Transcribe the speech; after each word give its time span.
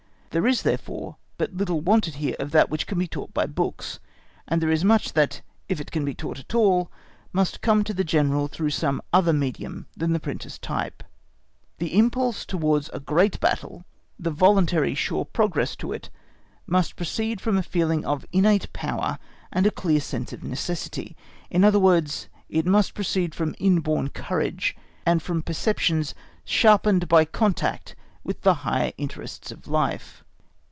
There 0.33 0.47
is, 0.47 0.61
therefore, 0.61 1.17
but 1.37 1.53
little 1.55 1.81
wanted 1.81 2.15
here 2.15 2.37
of 2.39 2.51
that 2.51 2.69
which 2.69 2.87
can 2.87 2.97
be 2.97 3.05
taught 3.05 3.33
by 3.33 3.45
books 3.45 3.99
and 4.47 4.61
there 4.61 4.71
is 4.71 4.85
much 4.85 5.11
that, 5.11 5.41
if 5.67 5.81
it 5.81 5.91
can 5.91 6.05
be 6.05 6.13
taught 6.13 6.39
at 6.39 6.55
all, 6.55 6.89
must 7.33 7.59
come 7.59 7.83
to 7.83 7.93
the 7.93 8.05
General 8.05 8.47
through 8.47 8.69
some 8.69 9.01
other 9.11 9.33
medium 9.33 9.87
than 9.97 10.17
printer's 10.21 10.57
type. 10.57 11.03
The 11.79 11.97
impulse 11.97 12.45
towards 12.45 12.89
a 12.93 12.99
great 13.01 13.41
battle, 13.41 13.83
the 14.17 14.31
voluntary, 14.31 14.95
sure 14.95 15.25
progress 15.25 15.75
to 15.75 15.91
it, 15.91 16.09
must 16.65 16.95
proceed 16.95 17.41
from 17.41 17.57
a 17.57 17.61
feeling 17.61 18.05
of 18.05 18.25
innate 18.31 18.71
power 18.71 19.19
and 19.51 19.67
a 19.67 19.69
clear 19.69 19.99
sense 19.99 20.31
of 20.31 20.39
the 20.39 20.47
necessity; 20.47 21.13
in 21.49 21.65
other 21.65 21.77
words, 21.77 22.29
it 22.47 22.65
must 22.65 22.93
proceed 22.93 23.35
from 23.35 23.53
inborn 23.59 24.07
courage 24.07 24.77
and 25.05 25.21
from 25.21 25.41
perceptions 25.41 26.15
sharpened 26.45 27.09
by 27.09 27.25
contact 27.25 27.97
with 28.23 28.41
the 28.43 28.53
higher 28.53 28.91
interests 28.99 29.51
of 29.51 29.67
life. 29.67 30.23